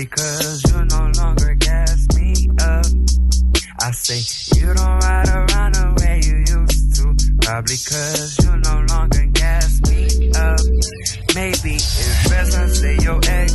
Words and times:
Probably 0.00 0.16
cause 0.16 0.64
you 0.72 0.84
no 0.86 1.12
longer 1.20 1.54
gas 1.56 2.06
me 2.16 2.32
up. 2.58 2.86
I 3.80 3.90
say 3.90 4.20
you 4.56 4.72
don't 4.72 4.98
ride 5.04 5.28
around 5.28 5.74
the 5.74 5.92
way 6.00 6.20
you 6.24 6.36
used 6.40 6.94
to. 6.96 7.04
Probably 7.44 7.76
cause 7.76 8.38
you 8.40 8.56
no 8.64 8.86
longer 8.88 9.26
gas 9.26 9.80
me 9.90 10.32
up. 10.32 10.60
Maybe 11.34 11.74
it's 11.76 12.28
best 12.30 12.56
I 12.56 12.66
say 12.68 12.96
your 13.02 13.20
ex. 13.28 13.52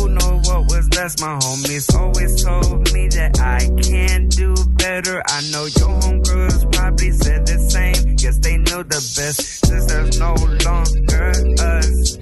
Who 0.00 0.08
know 0.16 0.40
what 0.48 0.64
was 0.72 0.88
best? 0.88 1.20
My 1.20 1.36
homies 1.44 1.94
always 1.94 2.42
told 2.42 2.94
me 2.94 3.08
that 3.08 3.38
I 3.38 3.60
can 3.84 4.28
do 4.28 4.54
better. 4.80 5.22
I 5.28 5.42
know 5.52 5.66
your 5.66 5.92
homegirls 6.00 6.72
probably 6.72 7.10
said 7.10 7.46
the 7.46 7.58
same. 7.68 8.16
Guess 8.16 8.38
they 8.38 8.56
know 8.56 8.82
the 8.82 8.96
best 8.96 9.66
since 9.66 9.84
there's 9.92 10.18
no 10.18 10.32
longer 10.64 11.32
us. 11.60 12.16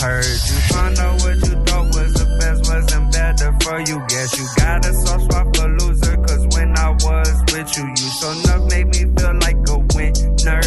Heard 0.00 0.24
you 0.24 0.65
you. 3.80 3.98
Guess 4.08 4.38
you 4.38 4.46
got 4.56 4.86
a 4.86 4.92
soft 4.94 5.24
spot 5.24 5.56
for 5.56 5.68
loser. 5.68 6.16
Cause 6.16 6.46
when 6.56 6.76
I 6.78 6.90
was 6.90 7.34
with 7.52 7.76
you, 7.76 7.84
you 7.84 8.08
so 8.20 8.30
enough 8.32 8.70
made 8.70 8.86
me 8.86 9.02
feel 9.16 9.34
like 9.40 9.56
a 9.68 9.78
winner. 9.94 10.62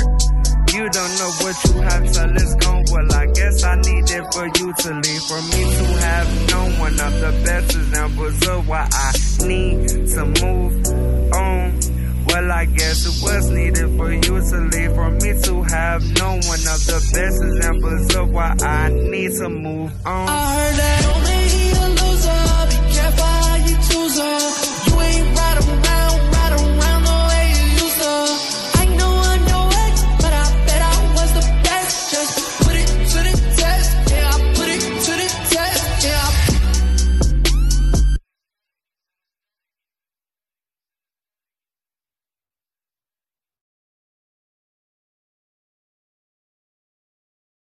You 0.74 0.88
don't 0.90 1.14
know 1.18 1.32
what 1.42 1.56
you 1.66 1.82
have 1.82 2.12
till 2.12 2.36
it's 2.36 2.56
gone. 2.56 2.84
Well, 2.92 3.14
I 3.14 3.26
guess 3.28 3.64
I 3.64 3.76
need 3.76 4.10
it 4.10 4.26
for 4.34 4.46
you 4.46 4.74
to 4.74 4.94
leave. 4.94 5.24
For 5.24 5.42
me 5.42 5.62
to 5.78 5.86
have 6.06 6.50
known 6.50 6.80
one 6.80 7.00
of 7.00 7.14
the 7.20 7.42
best 7.44 7.76
examples 7.76 8.48
of 8.48 8.68
why 8.68 8.88
I 8.92 9.12
need 9.46 9.88
to 9.90 10.26
move 10.26 10.86
on. 11.34 11.80
Well, 12.28 12.52
I 12.52 12.66
guess 12.66 13.06
it 13.06 13.24
was 13.24 13.50
needed 13.50 13.98
for 13.98 14.14
you 14.14 14.22
to 14.22 14.58
leave. 14.72 14.94
For 14.94 15.10
me 15.10 15.42
to 15.42 15.64
have 15.64 16.04
known 16.18 16.42
one 16.46 16.60
of 16.60 16.80
the 16.86 17.10
best 17.14 17.42
examples 17.44 18.16
of 18.16 18.32
why 18.32 18.56
I 18.62 18.90
need 18.90 19.32
to 19.38 19.50
move 19.50 19.92
on. 20.06 20.30
I 20.30 20.56
heard 20.56 20.76
that 20.76 21.29